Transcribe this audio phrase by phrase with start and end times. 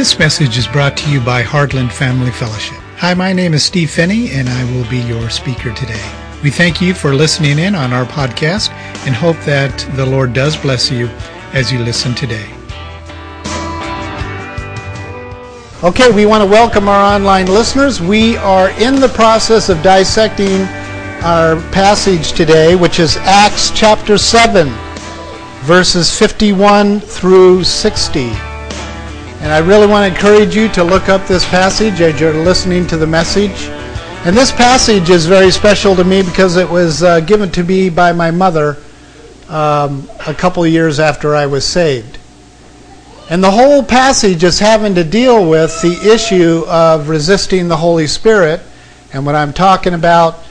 [0.00, 2.78] This message is brought to you by Heartland Family Fellowship.
[2.96, 6.02] Hi, my name is Steve Phinney, and I will be your speaker today.
[6.42, 8.70] We thank you for listening in on our podcast
[9.04, 11.08] and hope that the Lord does bless you
[11.52, 12.46] as you listen today.
[15.84, 18.00] Okay, we want to welcome our online listeners.
[18.00, 20.62] We are in the process of dissecting
[21.22, 24.66] our passage today, which is Acts chapter 7,
[25.66, 28.49] verses 51 through 60.
[29.40, 32.86] And I really want to encourage you to look up this passage as you're listening
[32.88, 33.68] to the message.
[34.26, 37.88] And this passage is very special to me because it was uh, given to me
[37.88, 38.76] by my mother
[39.48, 42.18] um, a couple years after I was saved.
[43.30, 48.06] And the whole passage is having to deal with the issue of resisting the Holy
[48.06, 48.60] Spirit.
[49.14, 50.44] And what I'm talking about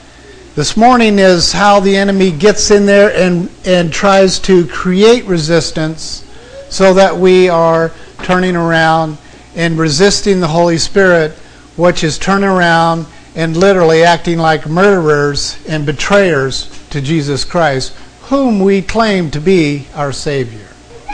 [0.56, 6.24] this morning is how the enemy gets in there and, and tries to create resistance
[6.70, 7.92] so that we are
[8.22, 9.18] turning around
[9.54, 11.32] and resisting the Holy Spirit,
[11.76, 18.60] which is turning around and literally acting like murderers and betrayers to Jesus Christ, whom
[18.60, 20.66] we claim to be our Savior.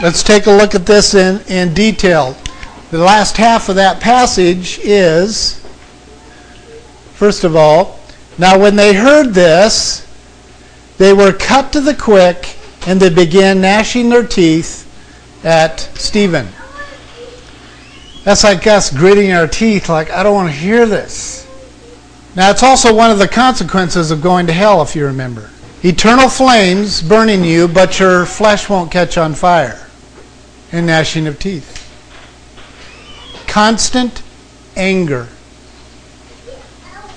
[0.03, 2.37] Let's take a look at this in, in detail.
[2.91, 5.61] The last half of that passage is,
[7.15, 7.99] first of all,
[8.39, 10.07] now when they heard this,
[10.99, 14.85] they were cut to the quick and they began gnashing their teeth
[15.45, 16.49] at Stephen.
[18.27, 21.47] That's like us gritting our teeth, like, I don't want to hear this.
[22.35, 25.49] Now, it's also one of the consequences of going to hell, if you remember.
[25.85, 29.87] Eternal flames burning you, but your flesh won't catch on fire.
[30.73, 31.85] And gnashing of teeth.
[33.47, 34.25] Constant
[34.75, 35.29] anger.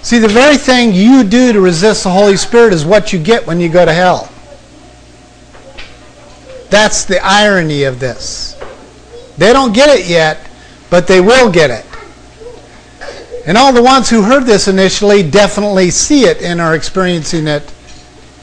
[0.03, 3.47] See, the very thing you do to resist the Holy Spirit is what you get
[3.47, 4.29] when you go to hell.
[6.69, 8.55] That's the irony of this.
[9.39, 10.45] They don't get it yet,
[10.89, 11.85] but they will get it.
[13.45, 17.73] And all the ones who heard this initially definitely see it and are experiencing it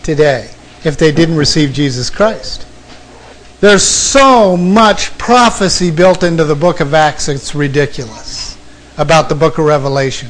[0.03, 0.51] today
[0.85, 2.67] if they didn't receive Jesus Christ.
[3.61, 8.59] There's so much prophecy built into the book of Acts, it's ridiculous
[8.99, 10.29] about the book of Revelation.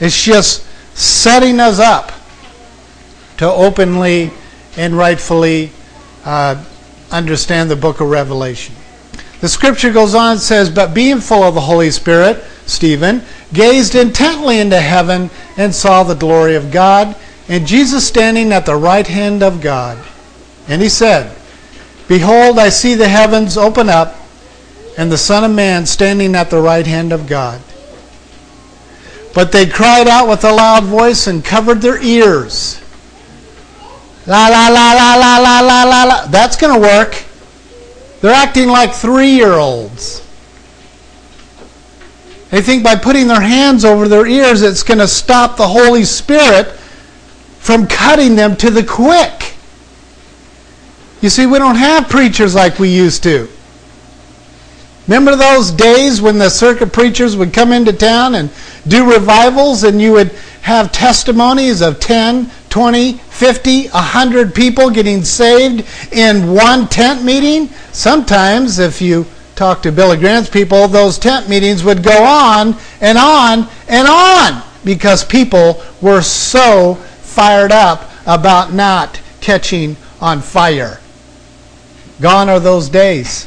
[0.00, 0.64] It's just
[0.96, 2.12] setting us up
[3.38, 4.30] to openly
[4.76, 5.70] and rightfully
[6.24, 6.62] uh,
[7.10, 8.74] understand the book of Revelation.
[9.40, 13.22] The scripture goes on and says, But being full of the Holy Spirit, Stephen
[13.52, 17.16] gazed intently into heaven and saw the glory of God,
[17.48, 19.98] and Jesus standing at the right hand of God.
[20.66, 21.34] And he said,
[22.08, 24.16] Behold, I see the heavens open up,
[24.98, 27.60] and the Son of Man standing at the right hand of God.
[29.34, 32.82] But they cried out with a loud voice and covered their ears.
[34.26, 36.26] La la la la la la la la la.
[36.26, 37.24] That's going to work.
[38.20, 40.24] They're acting like three year olds.
[42.50, 46.04] They think by putting their hands over their ears, it's going to stop the Holy
[46.04, 46.68] Spirit
[47.58, 49.54] from cutting them to the quick.
[51.20, 53.48] You see, we don't have preachers like we used to.
[55.06, 58.50] Remember those days when the circuit preachers would come into town and
[58.86, 60.30] do revivals, and you would
[60.62, 67.68] have testimonies of 10, 20, 50, 100 people getting saved in one tent meeting.
[67.92, 73.18] Sometimes, if you talk to Billy Graham's people, those tent meetings would go on and
[73.18, 81.00] on and on because people were so fired up about not catching on fire.
[82.20, 83.46] Gone are those days.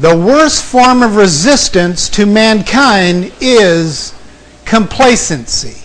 [0.00, 4.14] The worst form of resistance to mankind is
[4.64, 5.76] complacency.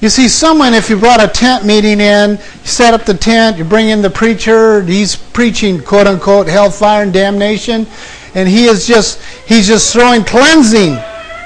[0.00, 3.56] You see, someone, if you brought a tent meeting in, you set up the tent,
[3.56, 7.86] you bring in the preacher, he's preaching quote unquote hellfire and damnation,
[8.34, 10.98] and he is just he's just throwing cleansing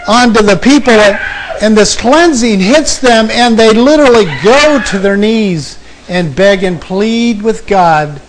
[0.08, 0.92] onto the people,
[1.62, 5.78] and this cleansing hits them, and they literally go to their knees
[6.08, 8.20] and beg and plead with God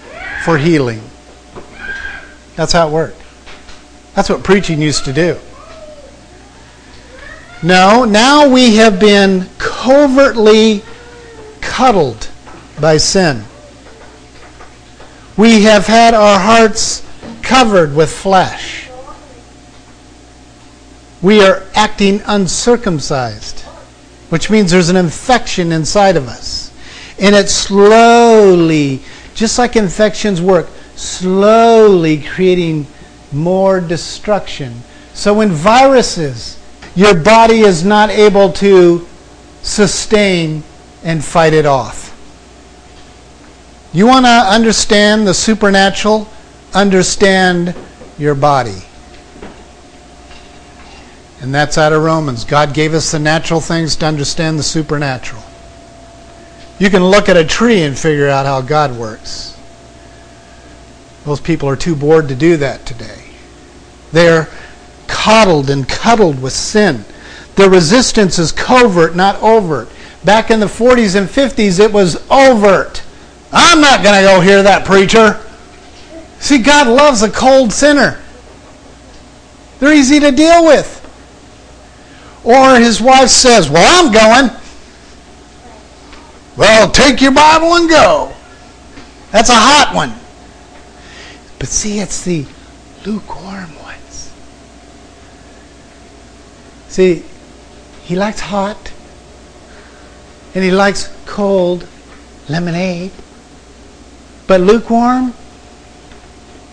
[0.46, 1.02] for healing.
[2.56, 3.20] That's how it worked.
[4.14, 5.40] That's what preaching used to do.
[7.64, 10.82] No, now we have been covertly
[11.62, 12.28] cuddled
[12.80, 13.44] by sin.
[15.38, 17.06] We have had our hearts
[17.44, 18.90] covered with flesh.
[21.22, 23.60] We are acting uncircumcised,
[24.30, 26.72] which means there's an infection inside of us.
[27.20, 29.02] And it slowly,
[29.36, 32.88] just like infections work, slowly creating
[33.32, 34.82] more destruction.
[35.14, 36.58] So when viruses
[36.96, 39.08] your body is not able to
[39.62, 40.64] sustain
[41.04, 42.10] and fight it off.
[43.94, 46.28] You want to understand the supernatural?
[46.74, 47.76] Understand
[48.18, 48.84] your body.
[51.42, 52.46] And that's out of Romans.
[52.46, 55.44] God gave us the natural things to understand the supernatural.
[56.80, 59.58] You can look at a tree and figure out how God works.
[61.26, 63.24] Most people are too bored to do that today.
[64.12, 64.48] They're
[65.12, 67.06] coddled and cuddled with sin.
[67.56, 69.90] Their resistance is covert, not overt.
[70.24, 73.04] Back in the 40s and 50s, it was overt.
[73.52, 75.40] I'm not going to go hear that preacher.
[76.40, 78.20] See, God loves a cold sinner.
[79.80, 80.98] They're easy to deal with.
[82.44, 84.58] Or his wife says, Well, I'm going.
[86.58, 88.34] Well, take your Bible and go.
[89.32, 90.14] That's a hot one.
[91.60, 92.46] But see, it's the
[93.06, 94.34] lukewarm ones.
[96.92, 97.24] See,
[98.04, 98.92] he likes hot
[100.54, 101.88] and he likes cold
[102.50, 103.12] lemonade.
[104.46, 105.34] But lukewarm,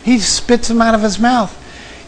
[0.03, 1.55] he spits them out of his mouth.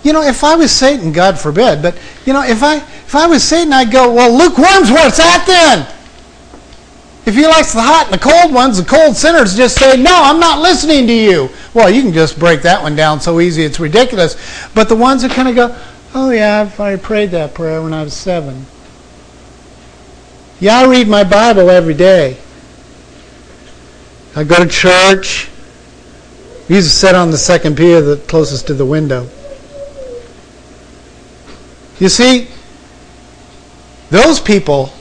[0.02, 1.96] You know, if I was Satan, God forbid, but
[2.26, 5.46] you know, if I if I was Satan, I'd go, well, lukewarm's where it's at
[5.46, 5.86] then.
[7.26, 10.10] If he likes the hot and the cold ones, the cold sinners just say, No,
[10.12, 11.48] I'm not listening to you.
[11.74, 14.34] Well, you can just break that one down so easy, it's ridiculous.
[14.74, 15.76] But the ones that kind of go,
[16.12, 18.66] Oh, yeah, I prayed that prayer when I was seven.
[20.58, 22.36] Yeah, I read my Bible every day.
[24.34, 25.48] I go to church.
[26.68, 29.28] We used to sit on the second pier, the closest to the window.
[32.00, 32.48] You see,
[34.10, 34.92] those people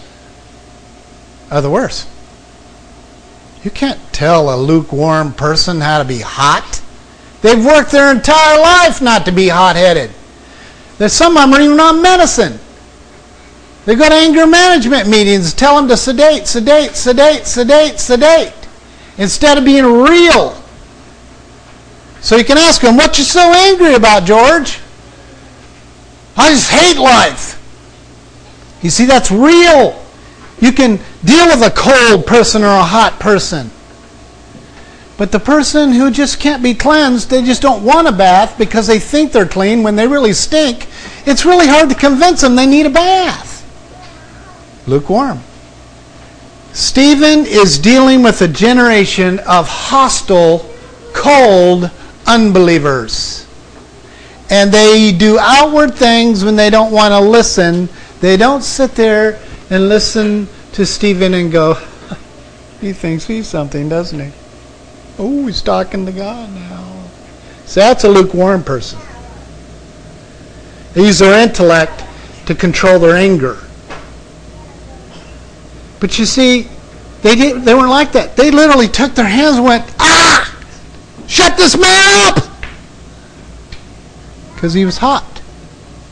[1.49, 2.07] are the worst.
[3.63, 6.81] You can't tell a lukewarm person how to be hot.
[7.41, 10.11] They've worked their entire life not to be hot headed.
[10.99, 12.59] There's some of them are even on medicine.
[13.85, 18.53] They go to anger management meetings, tell them to sedate, sedate, sedate, sedate, sedate,
[19.17, 20.61] instead of being real.
[22.19, 24.79] So you can ask them, What you so angry about, George?
[26.35, 27.55] I just hate life.
[28.83, 30.05] You see, that's real.
[30.59, 33.71] You can deal with a cold person or a hot person.
[35.19, 38.87] But the person who just can't be cleansed, they just don't want a bath because
[38.87, 40.87] they think they're clean when they really stink.
[41.25, 43.57] It's really hard to convince them they need a bath.
[44.87, 45.41] Lukewarm.
[46.71, 50.73] Stephen is dealing with a generation of hostile,
[51.11, 51.91] cold
[52.25, 53.45] unbelievers.
[54.49, 57.89] And they do outward things when they don't want to listen.
[58.21, 59.37] They don't sit there
[59.69, 61.73] and listen to Stephen and go,
[62.79, 64.31] he thinks he's something, doesn't he?
[65.19, 67.03] Oh, he's talking to God now.
[67.65, 68.99] So that's a lukewarm person.
[70.93, 72.03] They use their intellect
[72.47, 73.57] to control their anger.
[75.99, 76.69] But you see,
[77.21, 78.37] they didn't they weren't like that.
[78.37, 80.45] They literally took their hands and went, ah!
[81.27, 82.49] Shut this man up!
[84.55, 85.41] Because he was hot.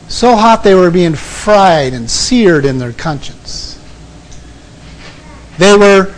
[0.08, 3.78] So hot they were being fried and seared in their conscience.
[5.58, 6.14] They were,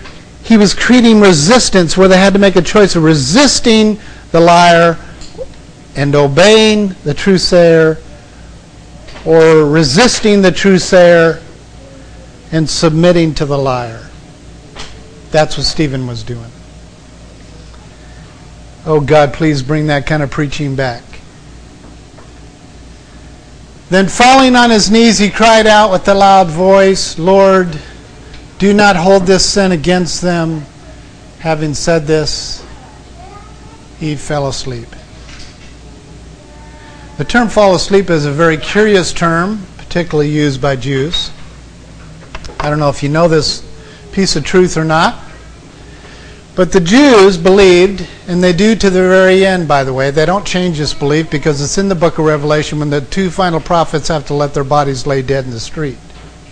[0.50, 4.00] he was creating resistance where they had to make a choice of resisting
[4.32, 4.98] the liar
[5.94, 7.98] and obeying the truth sayer
[9.24, 11.40] or resisting the truth sayer
[12.50, 14.10] and submitting to the liar.
[15.30, 16.50] That's what Stephen was doing.
[18.84, 21.04] Oh God, please bring that kind of preaching back.
[23.88, 27.80] Then falling on his knees, he cried out with a loud voice, Lord,
[28.60, 30.66] do not hold this sin against them.
[31.38, 32.62] Having said this,
[33.98, 34.88] he fell asleep.
[37.16, 41.30] The term fall asleep is a very curious term, particularly used by Jews.
[42.60, 43.66] I don't know if you know this
[44.12, 45.18] piece of truth or not.
[46.54, 50.10] But the Jews believed, and they do to the very end, by the way.
[50.10, 53.30] They don't change this belief because it's in the book of Revelation when the two
[53.30, 55.96] final prophets have to let their bodies lay dead in the street.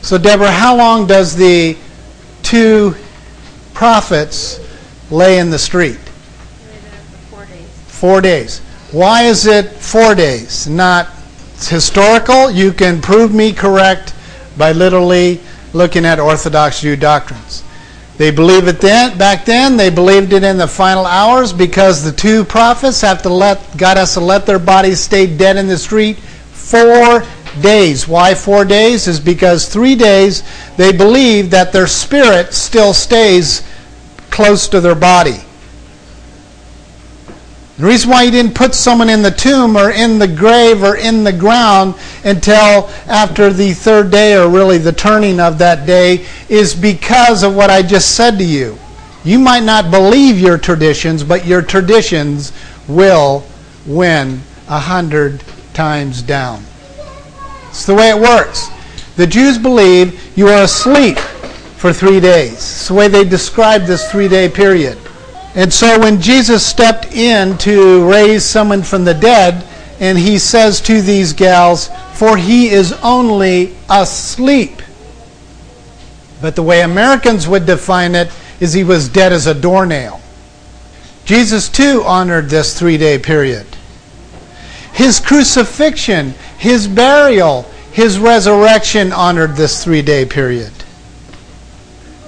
[0.00, 1.76] So, Deborah, how long does the
[2.48, 2.94] two
[3.74, 4.58] prophets
[5.10, 5.98] lay in the street?
[7.28, 7.68] Four days.
[7.88, 8.58] Four days.
[8.90, 10.66] Why is it four days?
[10.66, 11.08] Not
[11.58, 12.50] historical.
[12.50, 14.14] You can prove me correct
[14.56, 15.40] by literally
[15.74, 17.64] looking at Orthodox Jew doctrines.
[18.16, 22.12] They believe it then back then, they believed it in the final hours because the
[22.12, 25.78] two prophets have to let God has to let their bodies stay dead in the
[25.78, 27.22] street four
[27.62, 28.08] days.
[28.08, 29.08] Why four days?
[29.08, 30.42] Is because three days
[30.76, 33.62] they believe that their spirit still stays
[34.30, 35.40] close to their body.
[37.78, 40.96] The reason why he didn't put someone in the tomb or in the grave or
[40.96, 46.26] in the ground until after the third day or really the turning of that day
[46.48, 48.76] is because of what I just said to you.
[49.24, 52.52] You might not believe your traditions, but your traditions
[52.88, 53.44] will
[53.86, 56.64] win a hundred times down.
[57.68, 58.68] It's the way it works.
[59.16, 62.54] The Jews believe you are asleep for three days.
[62.54, 64.98] It's the way they describe this three day period.
[65.54, 69.64] And so when Jesus stepped in to raise someone from the dead,
[70.00, 74.82] and he says to these gals, For he is only asleep.
[76.40, 80.20] But the way Americans would define it is he was dead as a doornail.
[81.24, 83.66] Jesus too honored this three day period.
[84.98, 87.62] His crucifixion, his burial,
[87.92, 90.72] his resurrection honored this three day period.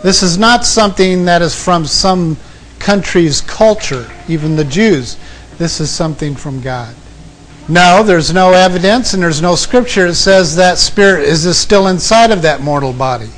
[0.04, 2.36] This is not something that is from some
[2.78, 5.16] country's culture, even the Jews.
[5.58, 6.94] This is something from God.
[7.68, 12.30] No, there's no evidence and there's no scripture that says that spirit is still inside
[12.30, 13.30] of that mortal body.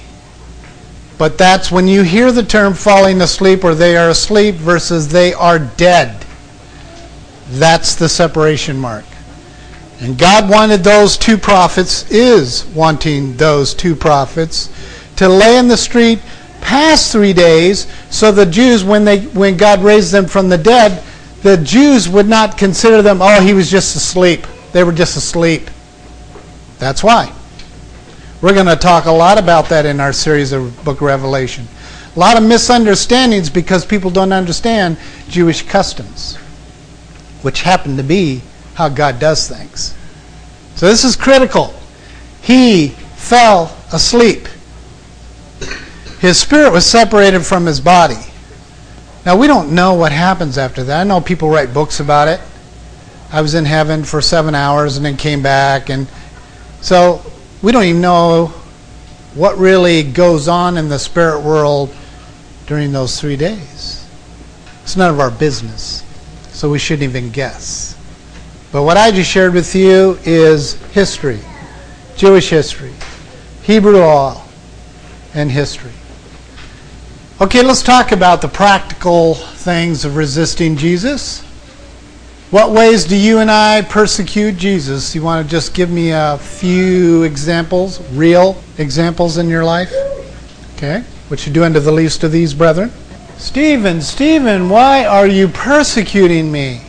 [1.16, 5.32] But that's when you hear the term falling asleep or they are asleep versus they
[5.32, 6.22] are dead.
[7.48, 9.06] That's the separation mark.
[10.02, 14.68] And God wanted those two prophets, is wanting those two prophets,
[15.14, 16.18] to lay in the street
[16.60, 21.04] past three days so the Jews, when, they, when God raised them from the dead,
[21.42, 24.44] the Jews would not consider them, oh, he was just asleep.
[24.72, 25.70] They were just asleep.
[26.80, 27.32] That's why.
[28.40, 31.68] We're going to talk a lot about that in our series of Book of Revelation.
[32.16, 34.96] A lot of misunderstandings because people don't understand
[35.28, 36.34] Jewish customs,
[37.42, 38.42] which happen to be
[38.74, 39.94] how God does things.
[40.74, 41.74] So this is critical.
[42.40, 44.48] He fell asleep.
[46.20, 48.18] His spirit was separated from his body.
[49.24, 51.00] Now we don't know what happens after that.
[51.00, 52.40] I know people write books about it.
[53.30, 56.06] I was in heaven for seven hours and then came back and
[56.80, 57.22] so
[57.62, 58.46] we don't even know
[59.34, 61.94] what really goes on in the spirit world
[62.66, 64.06] during those three days.
[64.82, 66.02] It's none of our business,
[66.48, 67.96] so we shouldn't even guess.
[68.72, 71.40] But what I just shared with you is history,
[72.16, 72.94] Jewish history,
[73.62, 74.42] Hebrew law,
[75.34, 75.92] and history.
[77.38, 81.42] Okay, let's talk about the practical things of resisting Jesus.
[82.50, 85.14] What ways do you and I persecute Jesus?
[85.14, 89.92] You want to just give me a few examples, real examples in your life?
[90.76, 91.02] Okay.
[91.28, 92.90] What you do unto the least of these brethren?
[93.36, 96.80] Stephen, Stephen, why are you persecuting me?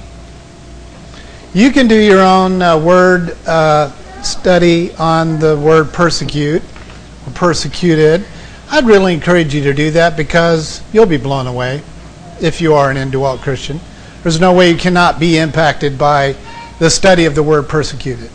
[1.56, 3.92] You can do your own uh, word uh,
[4.24, 6.64] study on the word persecute
[7.28, 8.26] or persecuted.
[8.72, 11.84] I'd really encourage you to do that because you'll be blown away
[12.42, 13.80] if you are an indwelt Christian.
[14.24, 16.36] There's no way you cannot be impacted by
[16.80, 18.32] the study of the word persecuted.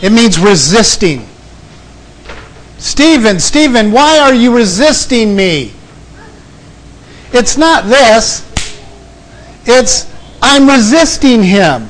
[0.00, 1.28] It means resisting.
[2.78, 5.72] Stephen, Stephen, why are you resisting me?
[7.34, 8.48] It's not this.
[9.66, 10.11] It's
[10.42, 11.88] I'm resisting him.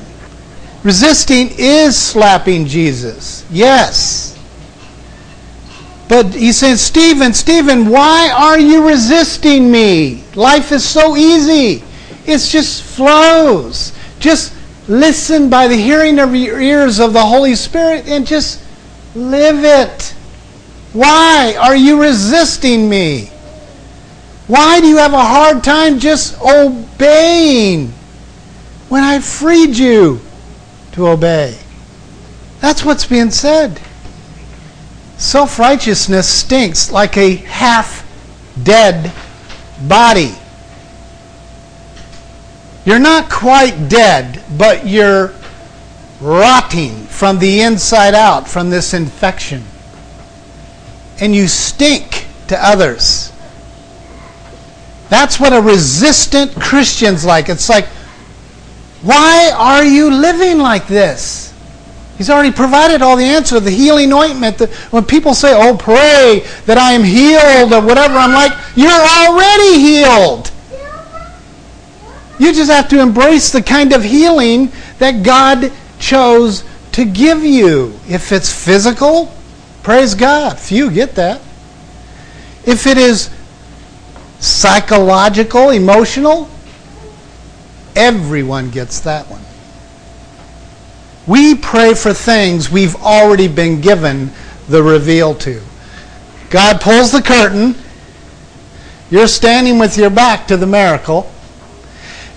[0.83, 3.45] Resisting is slapping Jesus.
[3.49, 4.37] Yes.
[6.07, 10.23] But he says, Stephen, Stephen, why are you resisting me?
[10.35, 11.83] Life is so easy.
[12.25, 13.91] It just flows.
[14.19, 14.53] Just
[14.87, 18.61] listen by the hearing of your ears of the Holy Spirit and just
[19.15, 20.13] live it.
[20.93, 23.31] Why are you resisting me?
[24.45, 27.93] Why do you have a hard time just obeying
[28.93, 30.21] when I freed you
[30.91, 31.57] to obey?
[32.59, 33.81] That's what's being said.
[35.17, 38.05] Self righteousness stinks like a half
[38.61, 39.11] dead
[39.87, 40.35] body.
[42.85, 45.33] You're not quite dead, but you're
[46.21, 49.63] rotting from the inside out from this infection.
[51.19, 53.31] And you stink to others.
[55.09, 57.49] That's what a resistant Christian's like.
[57.49, 57.87] It's like,
[59.03, 61.53] why are you living like this?
[62.17, 64.57] He's already provided all the answer, the healing ointment.
[64.57, 68.89] The, when people say, oh, pray that I am healed or whatever, I'm like, you're
[68.89, 70.51] already healed.
[72.39, 77.99] You just have to embrace the kind of healing that God chose to give you.
[78.07, 79.33] If it's physical,
[79.81, 80.57] praise God.
[80.57, 81.41] Few get that.
[82.65, 83.29] If it is
[84.39, 86.49] psychological, emotional,
[87.95, 89.41] everyone gets that one.
[91.25, 94.31] We pray for things we've already been given
[94.67, 95.61] the reveal to.
[96.49, 97.75] God pulls the curtain.
[99.09, 101.31] You're standing with your back to the miracle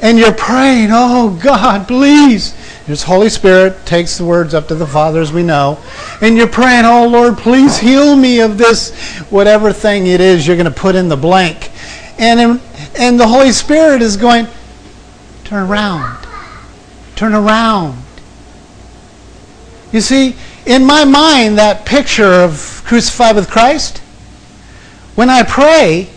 [0.03, 2.53] and you're praying, oh God, please.
[2.87, 5.79] His Holy Spirit takes the words up to the Father as we know.
[6.21, 8.95] And you're praying, oh Lord, please heal me of this,
[9.31, 11.71] whatever thing it is you're going to put in the blank.
[12.19, 12.61] And,
[12.97, 14.47] and the Holy Spirit is going,
[15.47, 16.27] turn around.
[17.15, 18.03] Turn around.
[19.93, 20.35] You see,
[20.67, 23.99] in my mind that picture of crucified with Christ,
[25.15, 26.11] when I pray,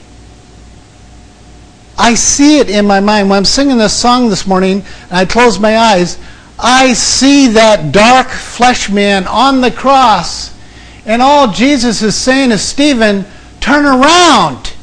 [1.96, 3.30] I see it in my mind.
[3.30, 6.18] When I'm singing this song this morning and I close my eyes,
[6.58, 10.58] I see that dark flesh man on the cross.
[11.06, 13.26] And all Jesus is saying is, Stephen,
[13.60, 14.74] turn around.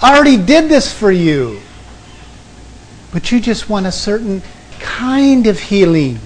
[0.00, 1.60] I already did this for you.
[3.12, 4.42] But you just want a certain
[4.80, 6.18] kind of healing.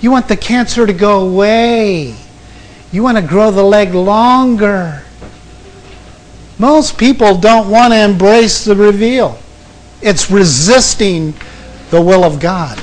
[0.00, 2.14] You want the cancer to go away.
[2.92, 5.02] You want to grow the leg longer.
[6.58, 9.38] Most people don't want to embrace the reveal.
[10.02, 11.34] It's resisting
[11.90, 12.80] the will of God.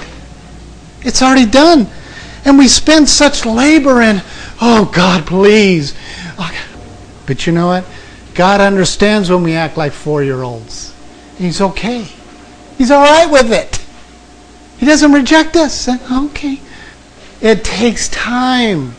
[1.02, 1.88] It's already done.
[2.46, 4.22] And we spend such labor in,
[4.62, 5.96] oh God, please.
[7.26, 7.86] But you know what?
[8.34, 10.94] God understands when we act like four year olds.
[11.38, 12.08] He's okay.
[12.78, 13.82] He's all right with it.
[14.78, 15.88] He doesn't reject us.
[16.12, 16.60] Okay.
[17.42, 18.94] It takes time.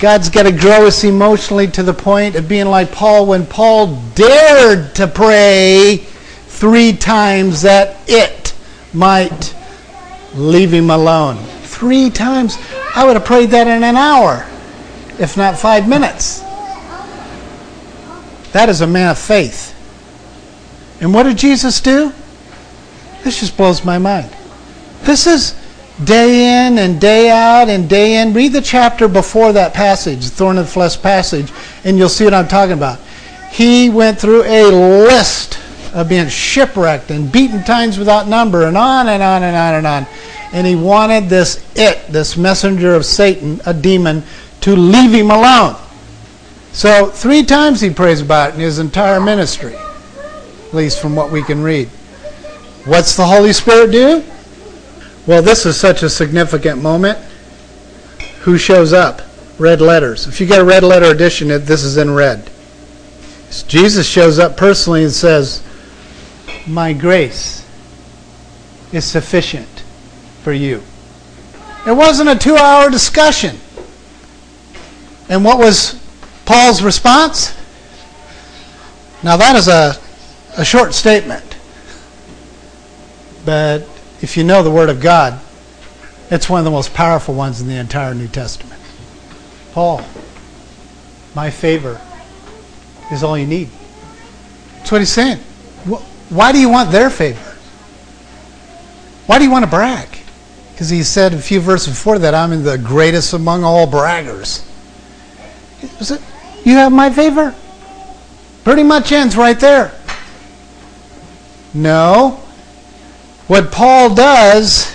[0.00, 4.00] God's got to grow us emotionally to the point of being like Paul when Paul
[4.14, 5.96] dared to pray
[6.46, 8.54] three times that it
[8.92, 9.54] might
[10.34, 11.36] leave him alone.
[11.62, 12.58] Three times.
[12.94, 14.46] I would have prayed that in an hour,
[15.18, 16.40] if not five minutes.
[18.52, 19.74] That is a man of faith.
[21.00, 22.12] And what did Jesus do?
[23.24, 24.30] This just blows my mind.
[25.02, 25.54] This is
[26.04, 28.32] day in and day out and day in.
[28.32, 31.52] Read the chapter before that passage, the thorn of the flesh passage,
[31.84, 32.98] and you'll see what I'm talking about.
[33.50, 35.58] He went through a list
[35.94, 39.86] of being shipwrecked and beaten times without number and on and on and on and
[39.86, 40.06] on.
[40.52, 44.22] And he wanted this it, this messenger of Satan, a demon,
[44.62, 45.76] to leave him alone.
[46.72, 51.32] So three times he prays about it in his entire ministry, at least from what
[51.32, 51.90] we can read.
[52.88, 54.24] What's the Holy Spirit do?
[55.26, 57.18] Well, this is such a significant moment.
[58.40, 59.20] Who shows up?
[59.58, 60.26] Red letters.
[60.26, 62.50] If you get a red letter edition, this is in red.
[63.66, 65.62] Jesus shows up personally and says,
[66.66, 67.62] My grace
[68.90, 69.84] is sufficient
[70.42, 70.82] for you.
[71.86, 73.58] It wasn't a two hour discussion.
[75.28, 76.02] And what was
[76.46, 77.54] Paul's response?
[79.22, 79.94] Now, that is a,
[80.56, 81.47] a short statement.
[83.48, 83.88] But
[84.20, 85.40] if you know the Word of God,
[86.30, 88.78] it's one of the most powerful ones in the entire New Testament.
[89.72, 90.04] Paul,
[91.34, 91.98] my favor
[93.10, 93.70] is all you need.
[94.74, 95.38] That's what he's saying.
[96.28, 97.56] Why do you want their favor?
[99.24, 100.08] Why do you want to brag?
[100.72, 104.62] Because he said a few verses before that, I'm the greatest among all braggers.
[105.80, 106.20] It,
[106.66, 107.54] you have my favor?
[108.64, 109.98] Pretty much ends right there.
[111.72, 112.42] No,
[113.48, 114.94] what Paul does,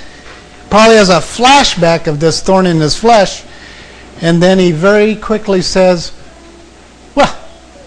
[0.70, 3.44] probably has a flashback of this thorn in his flesh,
[4.22, 6.12] and then he very quickly says,
[7.14, 7.38] Well,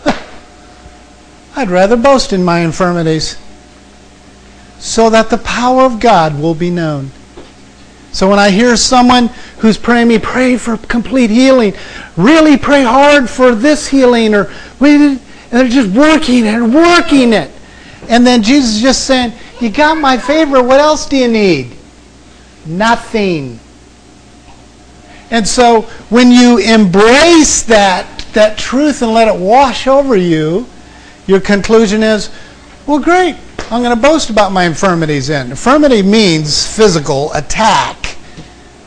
[1.57, 3.39] I'd rather boast in my infirmities
[4.79, 7.11] so that the power of God will be known.
[8.13, 11.75] So when I hear someone who's praying me, pray for complete healing,
[12.17, 14.51] really pray hard for this healing, or
[14.81, 17.51] and they're just working and working it.
[18.09, 20.63] And then Jesus just saying, you got my favor.
[20.63, 21.77] What else do you need?
[22.67, 23.59] Nothing.
[25.31, 30.67] And so when you embrace that, that truth and let it wash over you,
[31.27, 32.31] your conclusion is,
[32.87, 33.37] well, great.
[33.71, 35.51] I'm going to boast about my infirmities in.
[35.51, 38.17] Infirmity means physical attack,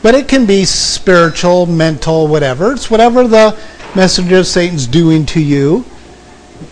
[0.02, 2.72] but it can be spiritual, mental, whatever.
[2.72, 3.58] It's whatever the
[3.94, 5.84] messenger of Satan's doing to you.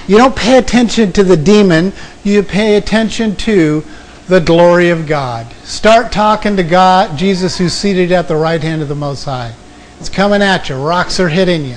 [0.09, 1.93] You don't pay attention to the demon,
[2.25, 3.85] you pay attention to
[4.27, 5.53] the glory of God.
[5.65, 9.53] Start talking to God, Jesus who's seated at the right hand of the Most High.
[10.01, 10.77] It's coming at you.
[10.77, 11.77] Rocks are hitting you.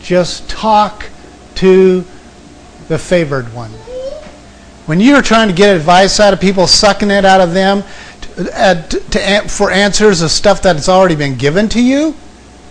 [0.00, 1.10] Just talk
[1.56, 2.06] to
[2.88, 3.70] the favored one.
[4.86, 7.84] When you're trying to get advice out of people, sucking it out of them
[8.38, 12.14] uh, to, to, to, for answers of stuff that's already been given to you,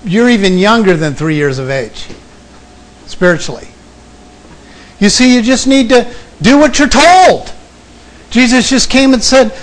[0.03, 2.07] you're even younger than three years of age,
[3.05, 3.67] spiritually.
[4.99, 7.53] You see, you just need to do what you're told.
[8.29, 9.57] Jesus just came and said,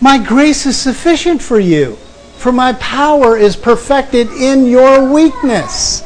[0.00, 1.96] My grace is sufficient for you,
[2.36, 6.02] for my power is perfected in your weakness.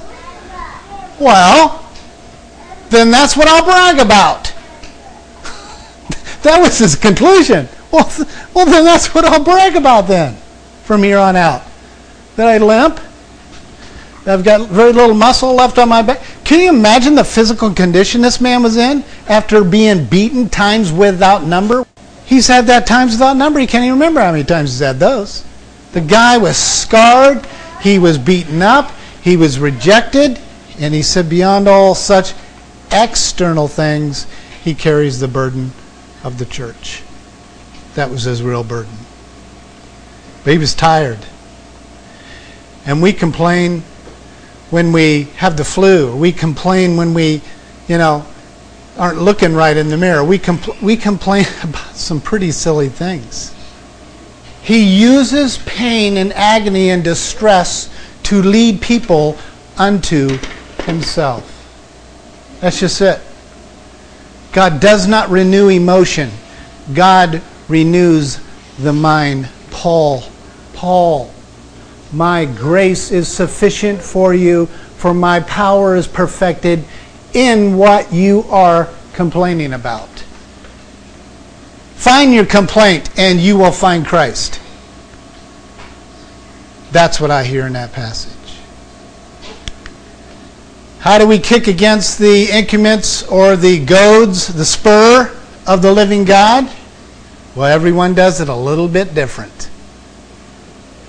[1.19, 1.87] Well,
[2.91, 4.45] then that's what I'll brag about.
[6.43, 7.69] that was his conclusion.
[7.91, 10.37] Well, th- well, then that's what I'll brag about then
[10.85, 11.63] from here on out.
[12.37, 13.01] That I limp,
[14.27, 16.21] I've got very little muscle left on my back.
[16.51, 21.45] Can you imagine the physical condition this man was in after being beaten times without
[21.45, 21.87] number?
[22.27, 23.61] He's had that times without number.
[23.61, 25.45] He can't even remember how many times he's had those.
[25.93, 27.47] The guy was scarred.
[27.81, 28.91] He was beaten up,
[29.23, 30.41] he was rejected,
[30.81, 32.35] and he said, beyond all such
[32.91, 34.27] external things,
[34.65, 35.71] he carries the burden
[36.25, 37.05] of the church.
[37.95, 38.97] That was his real burden.
[40.43, 41.21] But he was tired.
[42.85, 43.85] And we complain
[44.71, 46.17] when we have the flu.
[46.17, 47.43] We complain when we,
[47.89, 48.25] you know,
[48.97, 50.25] aren't looking right in the mirror.
[50.25, 53.55] We, compl- we complain about some pretty silly things.
[54.63, 57.93] He uses pain and agony and distress
[58.25, 59.37] to lead people
[59.79, 60.39] unto
[60.85, 61.57] himself.
[62.61, 63.21] That's just it.
[64.53, 66.31] God does not renew emotion.
[66.93, 68.41] God renews
[68.79, 69.49] the mind.
[69.71, 70.23] Paul,
[70.75, 71.33] Paul,
[72.13, 76.85] my grace is sufficient for you, for my power is perfected
[77.33, 80.09] in what you are complaining about.
[81.95, 84.61] Find your complaint and you will find Christ.
[86.93, 88.33] That's what I hear in that passage.
[91.01, 95.35] How do we kick against the increments or the goads, the spur
[95.67, 96.71] of the living God?
[97.55, 99.71] Well, everyone does it a little bit different.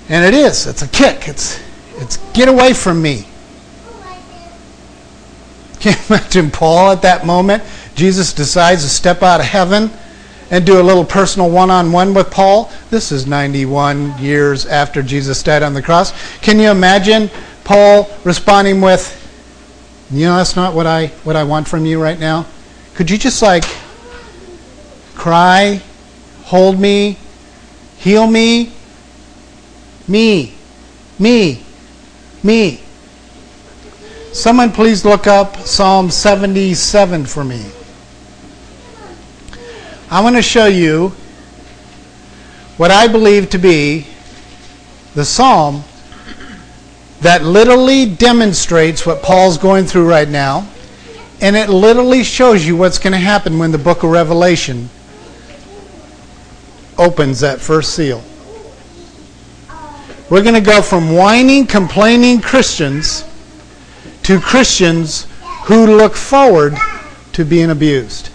[0.08, 0.66] And it is.
[0.66, 1.28] It's a kick.
[1.28, 1.60] It's,
[1.96, 3.26] it's get away from me.
[5.80, 7.62] Can you imagine Paul at that moment?
[7.94, 9.90] Jesus decides to step out of heaven
[10.52, 12.70] and do a little personal one on one with Paul.
[12.90, 16.12] This is 91 years after Jesus died on the cross.
[16.40, 17.30] Can you imagine
[17.64, 19.18] Paul responding with,
[20.10, 22.46] You know, that's not what I, what I want from you right now?
[22.94, 23.64] Could you just like
[25.14, 25.80] cry,
[26.42, 27.16] hold me,
[27.96, 28.72] heal me?
[30.08, 30.54] Me,
[31.18, 31.62] me,
[32.42, 32.80] me.
[34.32, 37.64] Someone please look up Psalm 77 for me.
[40.10, 41.10] I want to show you
[42.76, 44.06] what I believe to be
[45.14, 45.84] the psalm
[47.20, 50.68] that literally demonstrates what Paul's going through right now,
[51.40, 54.90] and it literally shows you what's going to happen when the book of Revelation
[56.98, 58.22] opens that first seal.
[60.32, 63.22] We're going to go from whining, complaining Christians
[64.22, 65.26] to Christians
[65.66, 66.74] who look forward
[67.34, 68.30] to being abused.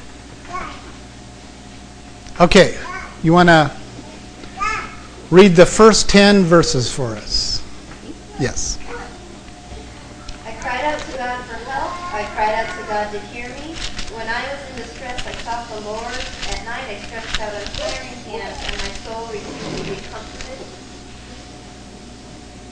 [2.39, 2.77] Okay,
[3.23, 3.75] you want to
[5.31, 7.63] read the first 10 verses for us?
[8.39, 8.77] Yes.
[10.45, 12.13] I cried out to God for help.
[12.13, 13.73] I cried out to God to hear me.
[14.13, 16.13] When I was in distress, I sought the Lord.
[16.51, 20.47] At night, I stretched out untiring hands, and my soul refused to be comforted.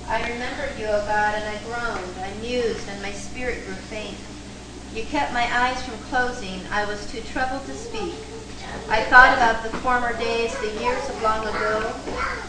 [0.08, 2.16] I remembered you, O God, and I groaned.
[2.20, 4.18] I mused, and my spirit grew faint.
[4.94, 6.62] You kept my eyes from closing.
[6.72, 8.14] I was too troubled to speak.
[8.88, 11.92] I thought about the former days, the years of long ago.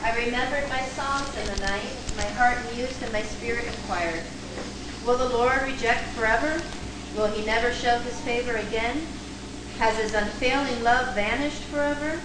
[0.02, 1.96] I remembered my songs in the night.
[2.16, 4.22] My heart mused and my spirit inquired.
[5.06, 6.60] Will the Lord reject forever?
[7.16, 9.06] Will he never show his favor again?
[9.78, 12.20] Has his unfailing love vanished forever?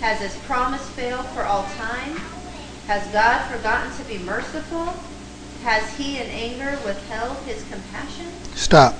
[0.00, 2.16] Has his promise failed for all time?
[2.90, 4.92] Has God forgotten to be merciful?
[5.62, 8.26] Has he in anger withheld his compassion?
[8.56, 8.96] Stop.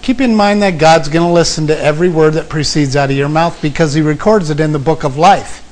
[0.00, 3.16] Keep in mind that God's going to listen to every word that proceeds out of
[3.18, 5.62] your mouth because He records it in the book of life.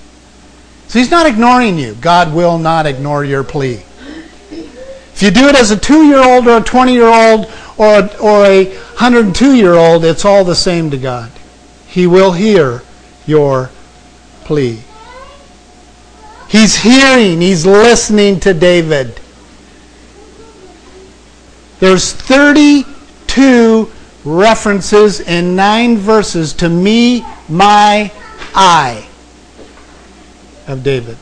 [0.89, 1.95] So He's not ignoring you.
[1.95, 3.83] God will not ignore your plea.
[4.51, 8.01] If you do it as a two year old or a 20 year old or
[8.01, 11.33] a, or a 102 year old, it's all the same to God.
[11.87, 12.83] He will hear
[13.25, 13.71] your
[14.45, 14.83] plea.
[16.53, 19.19] He's hearing, He's listening to David.
[21.81, 23.91] There's 32
[24.23, 28.13] references in nine verses to me, my,
[28.55, 29.09] I
[30.69, 31.17] of David.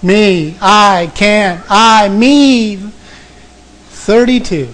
[0.00, 2.76] Me, I, can, I, me.
[2.76, 4.66] 32.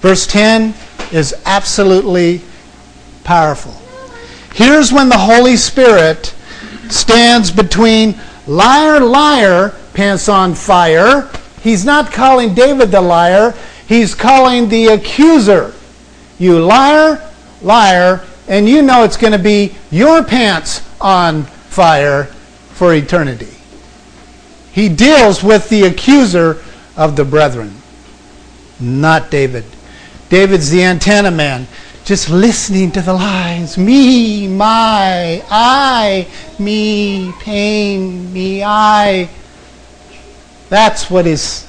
[0.00, 0.74] Verse 10
[1.12, 2.40] is absolutely
[3.22, 3.80] powerful.
[4.54, 6.33] Here's when the Holy Spirit
[6.92, 8.14] stands between
[8.46, 11.30] liar, liar, pants on fire.
[11.62, 13.54] He's not calling David the liar,
[13.86, 15.72] he's calling the accuser
[16.38, 17.30] you liar,
[17.62, 22.24] liar, and you know it's going to be your pants on fire
[22.74, 23.48] for eternity.
[24.72, 26.62] He deals with the accuser
[26.96, 27.72] of the brethren,
[28.80, 29.64] not David.
[30.28, 31.66] David's the antenna man,
[32.04, 33.78] just listening to the lies.
[33.78, 39.30] Me, my, I, me, pain, me, I.
[40.68, 41.66] That's what he's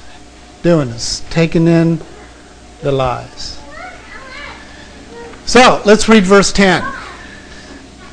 [0.62, 2.00] doing, is taking in
[2.82, 3.58] the lies.
[5.46, 6.82] So let's read verse 10.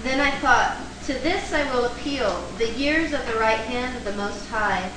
[0.04, 4.06] Then I thought, To this I will appeal, the years of the right hand of
[4.06, 4.90] the Most High.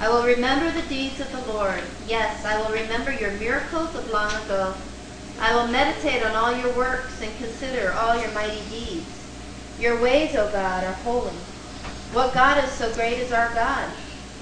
[0.00, 1.82] I will remember the deeds of the Lord.
[2.06, 4.74] Yes, I will remember your miracles of long ago.
[5.40, 9.06] I will meditate on all your works and consider all your mighty deeds.
[9.78, 11.36] Your ways, O God, are holy.
[12.12, 13.88] What God is so great as our God?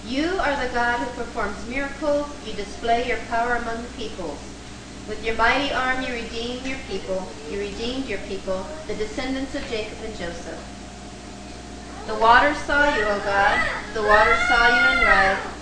[0.07, 2.27] You are the God who performs miracles.
[2.47, 4.39] You display your power among the peoples.
[5.09, 7.29] With your mighty arm you redeemed your people.
[7.51, 10.63] You redeemed your people, the descendants of Jacob and Joseph.
[12.07, 13.69] The waters saw you, O God.
[13.95, 15.57] The waters saw you and writhed.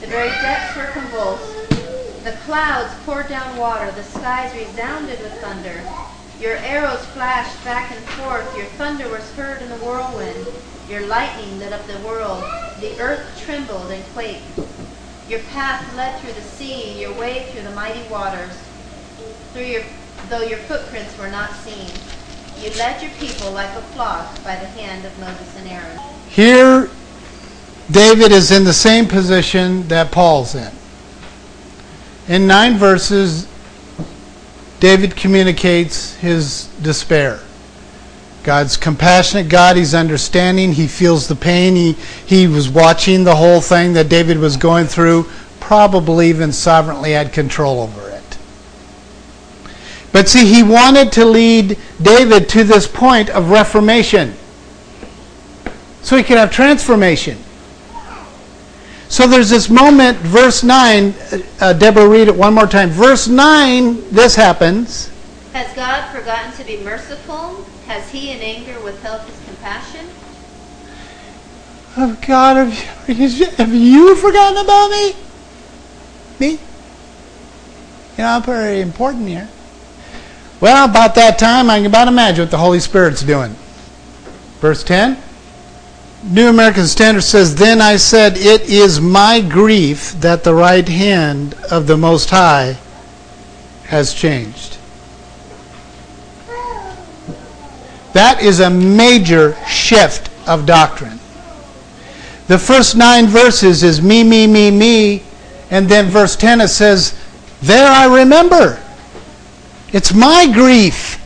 [0.00, 1.55] The very depths were convulsed.
[2.26, 3.88] The clouds poured down water.
[3.92, 5.80] The skies resounded with thunder.
[6.40, 8.56] Your arrows flashed back and forth.
[8.56, 10.44] Your thunder was heard in the whirlwind.
[10.90, 12.42] Your lightning lit up the world.
[12.80, 14.42] The earth trembled and quaked.
[15.28, 18.58] Your path led through the sea, your way through the mighty waters.
[19.52, 19.82] Through your,
[20.28, 21.92] though your footprints were not seen.
[22.60, 26.00] You led your people like a flock by the hand of Moses and Aaron.
[26.28, 26.90] Here,
[27.88, 30.72] David is in the same position that Paul's in.
[32.28, 33.46] In nine verses,
[34.80, 37.40] David communicates his despair.
[38.42, 41.92] God's compassionate God, he's understanding, he feels the pain, he,
[42.26, 45.28] he was watching the whole thing that David was going through,
[45.60, 48.38] probably even sovereignly had control over it.
[50.12, 54.34] But see, he wanted to lead David to this point of reformation
[56.02, 57.36] so he could have transformation.
[59.08, 61.14] So there's this moment, verse 9.
[61.60, 62.90] Uh, Deborah, read it one more time.
[62.90, 65.10] Verse 9, this happens.
[65.52, 67.64] Has God forgotten to be merciful?
[67.86, 70.06] Has he in anger withheld his compassion?
[71.96, 75.14] Oh God, have you, have you forgotten about me?
[76.38, 76.50] Me?
[76.52, 76.58] You
[78.18, 79.48] know, I'm very important here.
[80.60, 83.54] Well, about that time, I can about imagine what the Holy Spirit's doing.
[84.60, 85.22] Verse 10.
[86.22, 91.54] New American Standard says, Then I said, It is my grief that the right hand
[91.70, 92.78] of the Most High
[93.84, 94.78] has changed.
[98.12, 101.18] That is a major shift of doctrine.
[102.48, 105.22] The first nine verses is me, me, me, me,
[105.70, 107.18] and then verse 10 it says,
[107.60, 108.82] There I remember.
[109.92, 111.22] It's my grief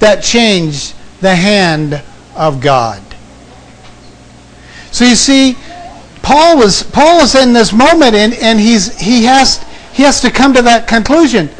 [0.00, 2.02] that changed the hand
[2.34, 3.05] of God.
[4.96, 5.58] So you see,
[6.22, 10.30] Paul was Paul is in this moment and, and he's he has he has to
[10.30, 11.50] come to that conclusion.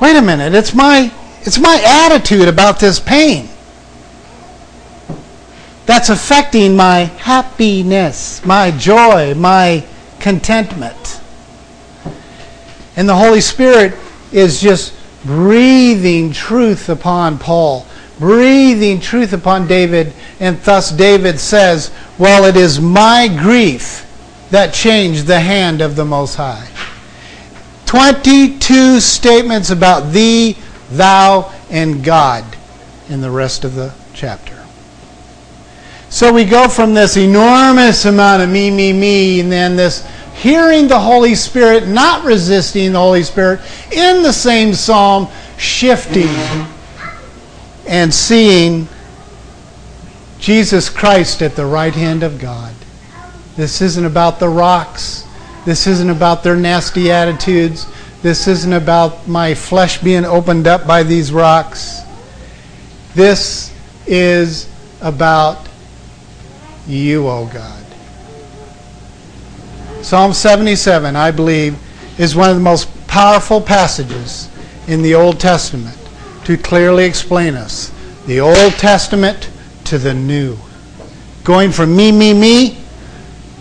[0.00, 3.48] Wait a minute, it's my it's my attitude about this pain
[5.84, 9.84] that's affecting my happiness, my joy, my
[10.20, 11.20] contentment.
[12.94, 13.94] And the Holy Spirit
[14.30, 17.84] is just breathing truth upon Paul
[18.18, 24.04] breathing truth upon David, and thus David says, Well, it is my grief
[24.50, 26.68] that changed the hand of the Most High.
[27.86, 30.56] 22 statements about thee,
[30.90, 32.44] thou, and God
[33.08, 34.54] in the rest of the chapter.
[36.08, 40.88] So we go from this enormous amount of me, me, me, and then this hearing
[40.88, 43.60] the Holy Spirit, not resisting the Holy Spirit,
[43.92, 46.28] in the same psalm, shifting
[47.86, 48.88] and seeing
[50.38, 52.74] Jesus Christ at the right hand of God.
[53.56, 55.24] This isn't about the rocks.
[55.64, 57.86] This isn't about their nasty attitudes.
[58.22, 62.02] This isn't about my flesh being opened up by these rocks.
[63.14, 63.72] This
[64.06, 64.68] is
[65.00, 65.66] about
[66.86, 67.84] you, O oh God.
[70.04, 71.78] Psalm 77, I believe,
[72.18, 74.48] is one of the most powerful passages
[74.86, 75.96] in the Old Testament
[76.46, 77.90] to clearly explain us
[78.26, 79.50] the Old Testament
[79.82, 80.56] to the New.
[81.42, 82.78] Going from me, me, me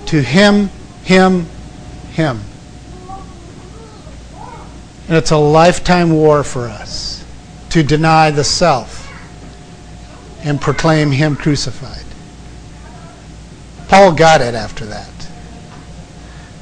[0.05, 0.69] to him,
[1.03, 1.47] him,
[2.11, 2.39] him.
[5.07, 7.25] And it's a lifetime war for us
[7.71, 9.11] to deny the self
[10.43, 12.05] and proclaim him crucified.
[13.87, 15.09] Paul got it after that.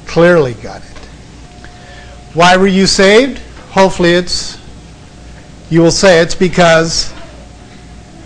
[0.06, 1.68] Clearly got it.
[2.32, 3.40] Why were you saved?
[3.72, 4.63] Hopefully it's
[5.70, 7.12] you will say it's because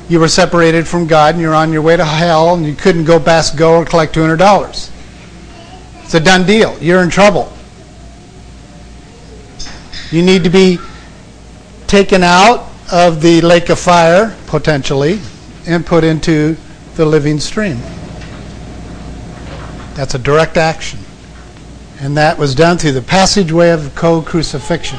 [0.08, 3.04] you were separated from God and you're on your way to hell and you couldn't
[3.04, 4.90] go past go or collect $200.
[6.02, 6.76] It's a done deal.
[6.80, 7.52] You're in trouble.
[10.10, 10.78] You need to be
[11.86, 15.20] taken out of the lake of fire, potentially,
[15.66, 16.56] and put into
[16.96, 17.78] the living stream.
[19.94, 21.00] That's a direct action.
[22.00, 24.98] And that was done through the passageway of co crucifixion.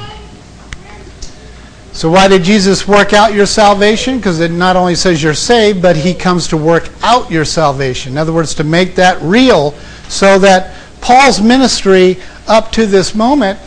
[2.00, 4.20] So, why did Jesus work out your salvation?
[4.20, 8.14] Because it not only says you're saved, but he comes to work out your salvation.
[8.14, 9.72] In other words, to make that real
[10.08, 12.16] so that Paul's ministry
[12.48, 13.60] up to this moment